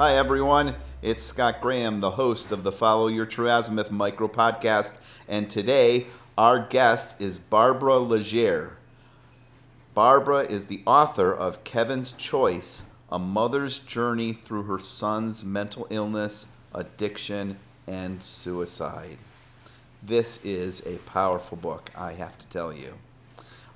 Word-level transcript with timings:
Hi, 0.00 0.16
everyone. 0.16 0.76
It's 1.02 1.22
Scott 1.22 1.60
Graham, 1.60 2.00
the 2.00 2.12
host 2.12 2.52
of 2.52 2.62
the 2.62 2.72
Follow 2.72 3.08
Your 3.08 3.26
True 3.26 3.48
Azimuth 3.48 3.90
micro 3.90 4.28
podcast. 4.28 4.96
And 5.28 5.50
today, 5.50 6.06
our 6.38 6.58
guest 6.58 7.20
is 7.20 7.38
Barbara 7.38 7.98
Legere. 7.98 8.78
Barbara 9.92 10.44
is 10.44 10.68
the 10.68 10.80
author 10.86 11.34
of 11.34 11.64
Keven's 11.64 12.12
Choice 12.12 12.90
A 13.12 13.18
Mother's 13.18 13.78
Journey 13.78 14.32
Through 14.32 14.62
Her 14.62 14.78
Son's 14.78 15.44
Mental 15.44 15.86
Illness, 15.90 16.46
Addiction, 16.72 17.58
and 17.86 18.22
Suicide. 18.22 19.18
This 20.02 20.42
is 20.42 20.80
a 20.86 20.96
powerful 21.10 21.58
book, 21.58 21.90
I 21.94 22.14
have 22.14 22.38
to 22.38 22.46
tell 22.46 22.72
you. 22.72 22.94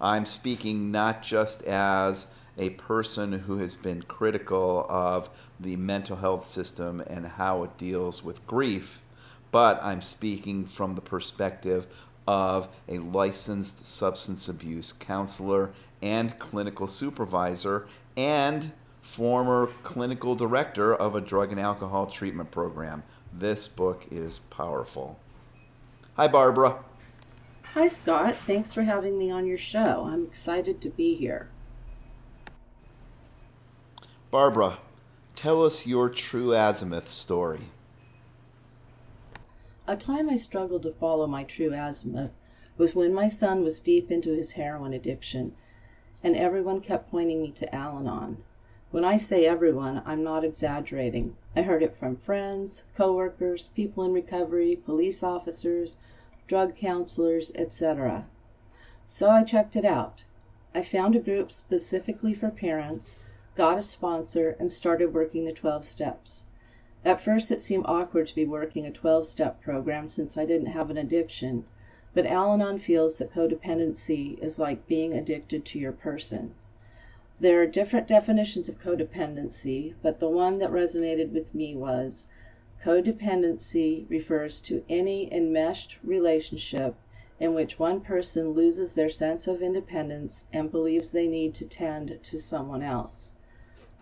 I'm 0.00 0.24
speaking 0.24 0.90
not 0.90 1.22
just 1.22 1.62
as 1.64 2.32
a 2.56 2.70
person 2.70 3.32
who 3.40 3.58
has 3.58 3.76
been 3.76 4.02
critical 4.02 4.86
of 4.88 5.30
the 5.58 5.76
mental 5.76 6.16
health 6.16 6.48
system 6.48 7.00
and 7.06 7.26
how 7.26 7.64
it 7.64 7.76
deals 7.76 8.22
with 8.22 8.46
grief, 8.46 9.02
but 9.50 9.82
I'm 9.82 10.02
speaking 10.02 10.66
from 10.66 10.94
the 10.94 11.00
perspective 11.00 11.86
of 12.26 12.68
a 12.88 12.98
licensed 12.98 13.84
substance 13.84 14.48
abuse 14.48 14.92
counselor 14.92 15.70
and 16.00 16.38
clinical 16.38 16.86
supervisor 16.86 17.86
and 18.16 18.72
former 19.02 19.70
clinical 19.82 20.34
director 20.34 20.94
of 20.94 21.14
a 21.14 21.20
drug 21.20 21.50
and 21.50 21.60
alcohol 21.60 22.06
treatment 22.06 22.50
program. 22.50 23.02
This 23.32 23.68
book 23.68 24.06
is 24.10 24.38
powerful. 24.38 25.18
Hi, 26.16 26.28
Barbara. 26.28 26.78
Hi, 27.74 27.88
Scott. 27.88 28.36
Thanks 28.36 28.72
for 28.72 28.82
having 28.82 29.18
me 29.18 29.30
on 29.30 29.46
your 29.46 29.58
show. 29.58 30.08
I'm 30.08 30.24
excited 30.24 30.80
to 30.82 30.90
be 30.90 31.16
here. 31.16 31.48
Barbara, 34.34 34.78
tell 35.36 35.64
us 35.64 35.86
your 35.86 36.08
true 36.08 36.52
azimuth 36.52 37.08
story. 37.08 37.60
A 39.86 39.94
time 39.94 40.28
I 40.28 40.34
struggled 40.34 40.82
to 40.82 40.90
follow 40.90 41.28
my 41.28 41.44
true 41.44 41.72
azimuth 41.72 42.32
was 42.76 42.96
when 42.96 43.14
my 43.14 43.28
son 43.28 43.62
was 43.62 43.78
deep 43.78 44.10
into 44.10 44.32
his 44.32 44.54
heroin 44.54 44.92
addiction, 44.92 45.54
and 46.20 46.34
everyone 46.34 46.80
kept 46.80 47.12
pointing 47.12 47.42
me 47.42 47.52
to 47.52 47.72
Al 47.72 47.96
Anon. 47.98 48.38
When 48.90 49.04
I 49.04 49.18
say 49.18 49.46
everyone, 49.46 50.02
I'm 50.04 50.24
not 50.24 50.44
exaggerating. 50.44 51.36
I 51.54 51.62
heard 51.62 51.84
it 51.84 51.96
from 51.96 52.16
friends, 52.16 52.86
coworkers, 52.96 53.68
people 53.68 54.02
in 54.02 54.12
recovery, 54.12 54.74
police 54.74 55.22
officers, 55.22 55.98
drug 56.48 56.74
counselors, 56.74 57.52
etc. 57.54 58.26
So 59.04 59.30
I 59.30 59.44
checked 59.44 59.76
it 59.76 59.84
out. 59.84 60.24
I 60.74 60.82
found 60.82 61.14
a 61.14 61.20
group 61.20 61.52
specifically 61.52 62.34
for 62.34 62.50
parents 62.50 63.20
got 63.56 63.78
a 63.78 63.82
sponsor, 63.82 64.56
and 64.58 64.70
started 64.70 65.14
working 65.14 65.44
the 65.44 65.52
12 65.52 65.84
steps. 65.84 66.44
At 67.04 67.20
first, 67.20 67.50
it 67.50 67.60
seemed 67.60 67.84
awkward 67.86 68.26
to 68.28 68.34
be 68.34 68.46
working 68.46 68.86
a 68.86 68.90
12 68.90 69.26
step 69.26 69.60
program 69.60 70.08
since 70.08 70.38
I 70.38 70.46
didn't 70.46 70.72
have 70.72 70.90
an 70.90 70.96
addiction, 70.96 71.64
but 72.14 72.26
Al 72.26 72.52
Anon 72.52 72.78
feels 72.78 73.18
that 73.18 73.32
codependency 73.32 74.38
is 74.42 74.58
like 74.58 74.86
being 74.86 75.12
addicted 75.12 75.64
to 75.66 75.78
your 75.78 75.92
person. 75.92 76.54
There 77.40 77.60
are 77.60 77.66
different 77.66 78.08
definitions 78.08 78.68
of 78.68 78.78
codependency, 78.78 79.94
but 80.02 80.20
the 80.20 80.28
one 80.28 80.58
that 80.58 80.70
resonated 80.70 81.32
with 81.32 81.54
me 81.54 81.74
was 81.74 82.28
codependency 82.82 84.08
refers 84.08 84.60
to 84.62 84.84
any 84.88 85.32
enmeshed 85.32 85.98
relationship 86.02 86.94
in 87.40 87.52
which 87.52 87.78
one 87.78 88.00
person 88.00 88.50
loses 88.50 88.94
their 88.94 89.08
sense 89.08 89.46
of 89.46 89.60
independence 89.60 90.46
and 90.52 90.70
believes 90.70 91.10
they 91.10 91.26
need 91.26 91.54
to 91.54 91.66
tend 91.66 92.18
to 92.22 92.38
someone 92.38 92.82
else. 92.82 93.34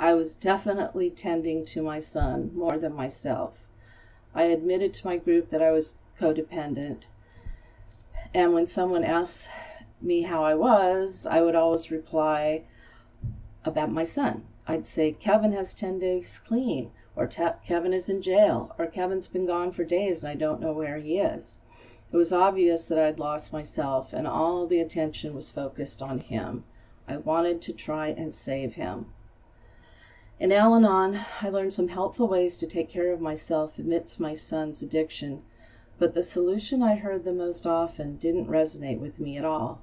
I 0.02 0.14
was 0.14 0.34
definitely 0.34 1.10
tending 1.10 1.64
to 1.66 1.80
my 1.80 2.00
son 2.00 2.50
more 2.56 2.76
than 2.76 2.92
myself. 2.92 3.68
I 4.34 4.44
admitted 4.44 4.94
to 4.94 5.06
my 5.06 5.16
group 5.16 5.50
that 5.50 5.62
I 5.62 5.70
was 5.70 5.98
codependent. 6.18 7.06
And 8.34 8.52
when 8.52 8.66
someone 8.66 9.04
asked 9.04 9.48
me 10.00 10.22
how 10.22 10.42
I 10.42 10.56
was, 10.56 11.24
I 11.24 11.40
would 11.40 11.54
always 11.54 11.92
reply 11.92 12.64
about 13.64 13.92
my 13.92 14.02
son. 14.02 14.42
I'd 14.66 14.88
say, 14.88 15.12
Keven 15.12 15.52
has 15.52 15.72
10 15.72 16.00
days 16.00 16.40
clean, 16.40 16.90
or 17.14 17.28
Keven 17.28 17.92
is 17.92 18.08
in 18.08 18.22
jail, 18.22 18.74
or 18.78 18.88
Keven's 18.88 19.28
been 19.28 19.46
gone 19.46 19.70
for 19.70 19.84
days 19.84 20.24
and 20.24 20.32
I 20.32 20.34
don't 20.34 20.60
know 20.60 20.72
where 20.72 20.98
he 20.98 21.18
is. 21.18 21.58
It 22.10 22.16
was 22.16 22.32
obvious 22.32 22.88
that 22.88 22.98
I'd 22.98 23.20
lost 23.20 23.52
myself, 23.52 24.12
and 24.12 24.26
all 24.26 24.66
the 24.66 24.80
attention 24.80 25.32
was 25.32 25.52
focused 25.52 26.02
on 26.02 26.18
him. 26.18 26.64
I 27.06 27.18
wanted 27.18 27.62
to 27.62 27.72
try 27.72 28.08
and 28.08 28.34
save 28.34 28.74
him. 28.74 29.06
In 30.42 30.50
Al 30.50 30.74
Anon, 30.74 31.20
I 31.40 31.50
learned 31.50 31.72
some 31.72 31.86
helpful 31.86 32.26
ways 32.26 32.58
to 32.58 32.66
take 32.66 32.88
care 32.88 33.12
of 33.12 33.20
myself 33.20 33.78
amidst 33.78 34.18
my 34.18 34.34
son's 34.34 34.82
addiction, 34.82 35.44
but 36.00 36.14
the 36.14 36.22
solution 36.24 36.82
I 36.82 36.96
heard 36.96 37.22
the 37.22 37.32
most 37.32 37.64
often 37.64 38.16
didn't 38.16 38.48
resonate 38.48 38.98
with 38.98 39.20
me 39.20 39.36
at 39.36 39.44
all. 39.44 39.82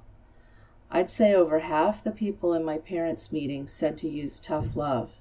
I'd 0.90 1.08
say 1.08 1.32
over 1.32 1.60
half 1.60 2.04
the 2.04 2.10
people 2.10 2.52
in 2.52 2.62
my 2.62 2.76
parents' 2.76 3.32
meeting 3.32 3.66
said 3.66 3.96
to 3.98 4.08
use 4.10 4.38
tough 4.38 4.76
love. 4.76 5.18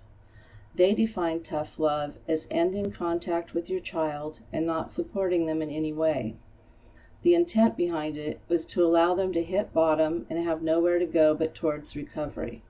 They 0.75 0.93
defined 0.93 1.45
tough 1.45 1.79
love 1.79 2.17
as 2.27 2.49
ending 2.51 2.91
contact 2.91 3.53
with 3.53 3.69
your 3.69 3.79
child 3.79 4.41
and 4.51 4.65
not 4.65 4.91
supporting 4.91 5.45
them 5.45 5.61
in 5.61 5.69
any 5.69 5.93
way. 5.93 6.35
The 7.21 7.33
intent 7.33 7.77
behind 7.77 8.17
it 8.17 8.41
was 8.49 8.65
to 8.65 8.83
allow 8.83 9.13
them 9.13 9.31
to 9.31 9.41
hit 9.41 9.71
bottom 9.71 10.25
and 10.29 10.37
have 10.43 10.61
nowhere 10.61 10.99
to 10.99 11.05
go 11.05 11.33
but 11.33 11.55
towards 11.55 11.95
recovery. 11.95 12.61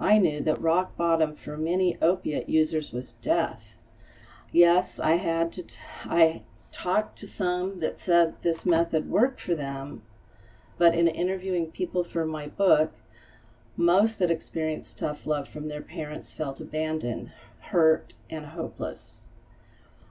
I 0.00 0.16
knew 0.16 0.40
that 0.40 0.60
rock 0.60 0.96
bottom 0.96 1.36
for 1.36 1.58
many 1.58 1.98
opiate 2.00 2.48
users 2.48 2.90
was 2.90 3.12
death. 3.12 3.76
Yes, 4.50 4.98
I 4.98 5.16
had 5.16 5.52
to, 5.52 5.62
t- 5.62 5.78
I 6.06 6.44
talked 6.72 7.18
to 7.18 7.26
some 7.26 7.80
that 7.80 7.98
said 7.98 8.40
this 8.40 8.64
method 8.64 9.10
worked 9.10 9.40
for 9.40 9.54
them, 9.54 10.02
but 10.78 10.94
in 10.94 11.06
interviewing 11.06 11.70
people 11.70 12.02
for 12.02 12.24
my 12.24 12.46
book, 12.46 12.94
most 13.76 14.18
that 14.18 14.30
experienced 14.30 14.98
tough 14.98 15.26
love 15.26 15.48
from 15.48 15.68
their 15.68 15.82
parents 15.82 16.32
felt 16.32 16.60
abandoned, 16.60 17.30
hurt, 17.60 18.14
and 18.30 18.46
hopeless. 18.46 19.28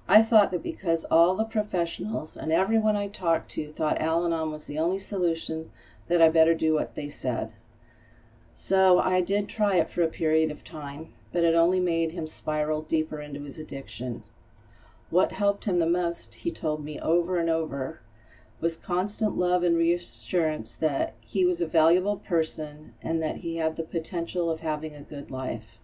I 0.08 0.22
thought 0.22 0.52
that 0.52 0.64
because 0.64 1.04
all 1.06 1.36
the 1.36 1.46
professionals 1.46 2.38
and 2.38 2.52
everyone 2.52 2.96
I 2.96 3.08
talked 3.08 3.52
to 3.52 3.68
thought 3.68 4.02
Al 4.02 4.26
Anon 4.26 4.52
was 4.52 4.66
the 4.66 4.80
only 4.80 5.00
solution, 5.00 5.72
that 6.08 6.22
I 6.22 6.30
better 6.30 6.54
do 6.54 6.74
what 6.74 6.96
they 6.96 7.10
said. 7.10 7.54
So 8.54 9.00
I 9.00 9.22
did 9.22 9.48
try 9.48 9.78
it 9.78 9.90
for 9.90 10.02
a 10.02 10.08
period 10.08 10.52
of 10.52 10.64
time, 10.64 11.14
but 11.32 11.44
it 11.44 11.56
only 11.56 11.80
made 11.80 12.12
him 12.12 12.28
spiral 12.28 12.82
deeper 12.82 13.22
into 13.22 13.42
his 13.44 13.58
addiction. 13.58 14.24
What 15.10 15.32
helped 15.32 15.66
him 15.66 15.80
the 15.80 15.90
most, 15.90 16.36
he 16.36 16.52
told 16.52 16.84
me 16.84 17.00
over 17.00 17.38
and 17.38 17.50
over, 17.50 18.02
was 18.62 18.76
constant 18.76 19.38
love 19.38 19.64
and 19.64 19.78
reassurance 19.78 20.76
that 20.76 21.16
he 21.22 21.46
was 21.46 21.62
a 21.62 21.68
valuable 21.68 22.18
person 22.18 22.94
and 23.02 23.22
that 23.24 23.38
he 23.38 23.58
had 23.58 23.76
the 23.76 23.84
potential 23.84 24.52
of 24.52 24.60
having 24.60 24.94
a 24.94 25.02
good 25.02 25.32
life. 25.32 25.80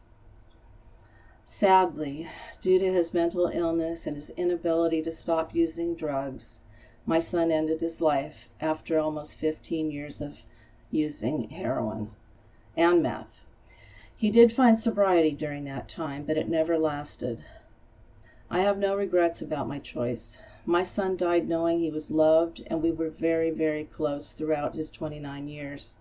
Sadly, 1.43 2.27
due 2.59 2.79
to 2.79 2.91
his 2.91 3.13
mental 3.13 3.47
illness 3.53 4.05
and 4.05 4.15
his 4.15 4.31
inability 4.31 5.01
to 5.03 5.11
stop 5.11 5.55
using 5.55 5.95
drugs, 5.95 6.59
my 7.05 7.19
son 7.19 7.51
ended 7.51 7.81
his 7.81 8.01
life 8.01 8.49
after 8.59 8.99
almost 8.99 9.39
15 9.39 9.91
years 9.91 10.21
of 10.21 10.43
using 10.91 11.49
heroin 11.49 12.11
and 12.77 13.03
meth. 13.03 13.45
He 14.17 14.31
did 14.31 14.51
find 14.51 14.77
sobriety 14.77 15.33
during 15.33 15.65
that 15.65 15.89
time, 15.89 16.23
but 16.23 16.37
it 16.37 16.47
never 16.47 16.77
lasted. 16.77 17.43
I 18.49 18.59
have 18.59 18.77
no 18.77 18.95
regrets 18.95 19.41
about 19.41 19.67
my 19.67 19.79
choice. 19.79 20.39
My 20.65 20.83
son 20.83 21.17
died 21.17 21.47
knowing 21.47 21.79
he 21.79 21.91
was 21.91 22.11
loved, 22.11 22.63
and 22.67 22.81
we 22.81 22.91
were 22.91 23.09
very, 23.09 23.51
very 23.51 23.83
close 23.83 24.33
throughout 24.33 24.75
his 24.75 24.89
29 24.89 25.47
years. 25.47 25.97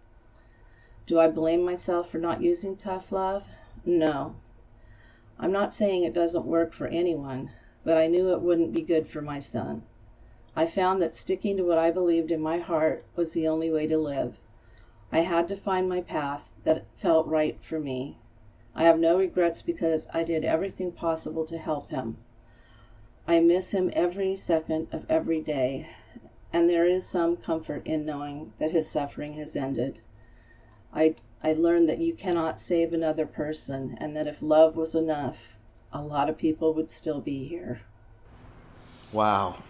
Do 1.07 1.19
I 1.21 1.29
blame 1.29 1.65
myself 1.65 2.11
for 2.11 2.19
not 2.19 2.43
using 2.43 2.77
tough 2.77 3.13
love? 3.13 3.49
No. 3.85 4.37
I'm 5.39 5.53
not 5.53 5.75
saying 5.75 6.05
it 6.05 6.15
doesn't 6.15 6.47
work 6.47 6.73
for 6.73 6.87
anyone, 6.87 7.51
but 7.85 7.99
I 7.99 8.07
knew 8.07 8.33
it 8.33 8.41
wouldn't 8.41 8.73
be 8.73 8.81
good 8.81 9.07
for 9.07 9.21
my 9.21 9.39
son. 9.39 9.83
I 10.57 10.67
found 10.67 11.03
that 11.03 11.15
sticking 11.15 11.57
to 11.57 11.65
what 11.65 11.79
I 11.79 11.91
believed 11.91 12.31
in 12.31 12.41
my 12.41 12.59
heart 12.59 13.03
was 13.17 13.33
the 13.33 13.49
only 13.49 13.71
way 13.71 13.87
to 13.89 13.99
live. 13.99 14.41
I 15.13 15.21
had 15.21 15.49
to 15.49 15.57
find 15.57 15.89
my 15.89 16.01
path 16.01 16.53
that 16.65 16.87
felt 16.97 17.27
right 17.27 17.61
for 17.63 17.79
me. 17.79 18.19
I 18.75 18.85
have 18.85 18.99
no 18.99 19.19
regrets 19.19 19.63
because 19.63 20.09
I 20.13 20.25
did 20.25 20.45
everything 20.45 20.91
possible 20.91 21.45
to 21.45 21.59
help 21.59 21.91
him. 21.91 22.17
I 23.27 23.41
miss 23.41 23.73
him 23.73 23.91
every 23.95 24.37
second 24.37 24.89
of 24.93 25.07
every 25.09 25.41
day, 25.41 25.89
and 26.53 26.69
there 26.69 26.85
is 26.85 27.07
some 27.07 27.37
comfort 27.37 27.87
in 27.87 28.05
knowing 28.05 28.53
that 28.59 28.73
his 28.73 28.91
suffering 28.91 29.35
has 29.35 29.57
ended. 29.57 30.01
I, 30.93 31.15
I 31.43 31.53
learned 31.53 31.89
that 31.89 32.01
you 32.01 32.15
cannot 32.15 32.61
save 32.61 32.93
another 32.93 33.27
person, 33.27 33.97
and 34.01 34.17
that 34.17 34.27
if 34.27 34.43
love 34.43 34.77
was 34.77 34.95
enough, 34.95 35.59
a 35.93 36.03
lot 36.03 36.29
of 36.29 36.37
people 36.37 36.75
would 36.75 36.91
still 36.91 37.21
be 37.21 37.45
here. 37.45 37.83
Wow. 39.13 39.63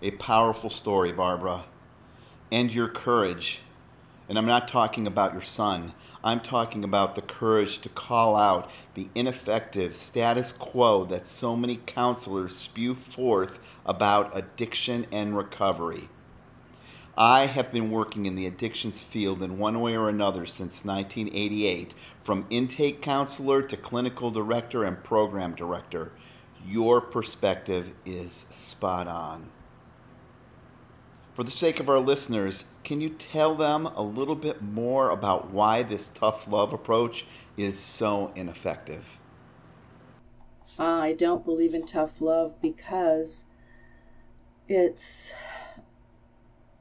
A 0.00 0.12
powerful 0.12 0.70
story, 0.70 1.12
Barbara. 1.12 1.64
And 2.50 2.72
your 2.72 2.88
courage 2.88 3.60
And 4.28 4.38
I'm 4.38 4.46
not 4.46 4.68
talking 4.68 5.06
about 5.06 5.32
your 5.32 5.42
son. 5.42 5.92
I'm 6.24 6.40
talking 6.40 6.84
about 6.84 7.16
the 7.16 7.22
courage 7.22 7.78
to 7.80 7.88
call 7.88 8.36
out 8.36 8.70
the 8.94 9.08
ineffective 9.14 9.96
status 9.96 10.52
quo 10.52 11.04
that 11.06 11.26
so 11.26 11.56
many 11.56 11.80
counselors 11.84 12.56
spew 12.56 12.94
forth 12.94 13.58
about 13.84 14.36
addiction 14.36 15.06
and 15.10 15.36
recovery. 15.36 16.08
I 17.16 17.46
have 17.46 17.70
been 17.70 17.90
working 17.90 18.24
in 18.24 18.36
the 18.36 18.46
addictions 18.46 19.02
field 19.02 19.42
in 19.42 19.58
one 19.58 19.80
way 19.82 19.94
or 19.94 20.08
another 20.08 20.46
since 20.46 20.82
1988, 20.82 21.92
from 22.22 22.46
intake 22.48 23.02
counselor 23.02 23.60
to 23.60 23.76
clinical 23.76 24.30
director 24.30 24.82
and 24.82 25.02
program 25.04 25.54
director. 25.54 26.12
Your 26.66 27.02
perspective 27.02 27.92
is 28.06 28.32
spot 28.32 29.08
on. 29.08 29.50
For 31.34 31.44
the 31.44 31.50
sake 31.50 31.80
of 31.80 31.88
our 31.88 31.98
listeners, 31.98 32.66
can 32.84 33.00
you 33.00 33.08
tell 33.08 33.54
them 33.54 33.86
a 33.86 34.02
little 34.02 34.34
bit 34.34 34.60
more 34.60 35.08
about 35.08 35.50
why 35.50 35.82
this 35.82 36.10
tough 36.10 36.46
love 36.46 36.74
approach 36.74 37.24
is 37.56 37.78
so 37.78 38.32
ineffective? 38.34 39.16
I 40.78 41.14
don't 41.14 41.42
believe 41.42 41.72
in 41.72 41.86
tough 41.86 42.20
love 42.20 42.60
because 42.60 43.46
it's 44.68 45.32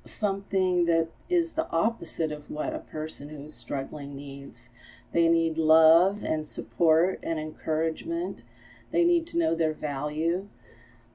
something 0.04 0.86
that 0.86 1.10
is 1.30 1.54
the 1.54 1.70
opposite 1.70 2.34
of 2.34 2.50
what 2.50 2.76
a 2.76 2.80
person 2.80 3.30
who's 3.30 3.54
struggling 3.54 4.18
needs. 4.18 4.70
They 5.14 5.30
need 5.30 5.58
love 5.58 6.24
and 6.24 6.46
support 6.46 7.20
and 7.24 7.40
encouragement. 7.40 8.42
They 8.92 9.06
need 9.06 9.28
to 9.28 9.38
know 9.38 9.56
their 9.56 9.74
value. 9.74 10.50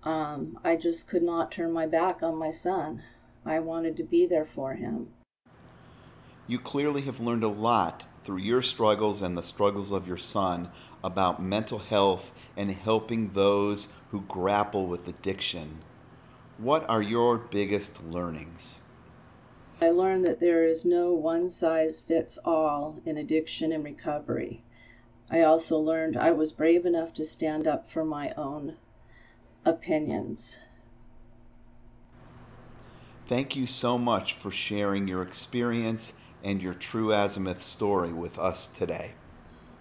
Um, 0.05 0.59
I 0.65 0.77
just 0.77 1.06
could 1.06 1.23
not 1.23 1.53
turn 1.53 1.73
my 1.73 1.87
back 1.87 2.23
on 2.23 2.37
my 2.37 2.50
son. 2.50 3.03
I 3.46 3.60
wanted 3.60 3.96
to 3.96 4.02
be 4.02 4.26
there 4.26 4.44
for 4.44 4.75
him. 4.75 5.08
You 6.48 6.58
clearly 6.58 7.02
have 7.02 7.20
learned 7.20 7.44
a 7.44 7.48
lot 7.48 8.04
through 8.22 8.38
your 8.38 8.62
struggles 8.62 9.22
and 9.22 9.38
the 9.38 9.43
struggles 9.43 9.93
of 9.93 10.08
your 10.08 10.16
son 10.16 10.69
about 11.02 11.43
mental 11.43 11.78
health 11.78 12.32
and 12.56 12.72
helping 12.72 13.31
those 13.31 13.93
who 14.10 14.22
grapple 14.22 14.87
with 14.87 15.06
addiction. 15.06 15.78
What 16.58 16.88
are 16.88 17.02
your 17.02 17.38
biggest 17.38 18.02
learnings? 18.02 18.81
I 19.81 19.90
learned 19.90 20.25
that 20.25 20.40
there 20.40 20.64
is 20.64 20.84
no 20.84 21.12
one 21.12 21.50
size 21.50 22.00
fits 22.00 22.38
all 22.44 23.00
in 23.04 23.16
addiction 23.16 23.72
and 23.72 23.84
recovery. 23.84 24.64
I 25.31 25.43
also 25.43 25.78
learned 25.78 26.16
I 26.16 26.31
was 26.31 26.52
brave 26.52 26.87
enough 26.87 27.12
to 27.14 27.25
stand 27.25 27.66
up 27.66 27.87
for 27.88 28.04
my 28.04 28.32
own 28.37 28.76
opinions. 29.64 30.60
Thank 33.26 33.56
you 33.56 33.67
so 33.67 33.99
much 33.99 34.34
for 34.34 34.52
sharing 34.52 35.08
your 35.08 35.20
experience 35.23 36.14
and 36.44 36.62
your 36.62 36.75
true 36.75 37.12
azimuth 37.12 37.61
story 37.61 38.12
with 38.12 38.38
us 38.38 38.69
today. 38.69 39.12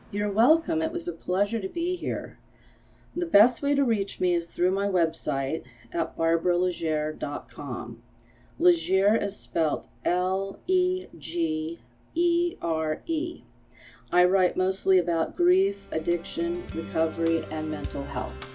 You're 0.10 0.32
welcome. 0.32 0.82
It 0.82 0.92
was 0.92 1.08
a 1.08 1.14
pleasure 1.14 1.60
to 1.60 1.70
be 1.70 1.96
here. 1.96 2.40
The 3.16 3.28
best 3.28 3.62
way 3.62 3.76
to 3.76 3.84
reach 3.84 4.20
me 4.20 4.34
is 4.34 4.50
through 4.50 4.72
my 4.72 4.88
website 4.88 5.64
at 5.94 6.18
barbaralegere.com. 6.18 8.02
Legere 8.58 9.16
is 9.16 9.38
spelled 9.38 9.88
L 10.04 10.60
E 10.66 11.06
G 11.18 11.80
E 12.16 12.56
R 12.64 13.02
E. 13.06 13.44
I 14.12 14.26
write 14.26 14.58
mostly 14.58 14.98
about 14.98 15.36
grief, 15.36 15.88
addiction, 15.92 16.64
recovery, 16.74 17.46
and 17.52 17.70
mental 17.70 18.06
health. 18.06 18.55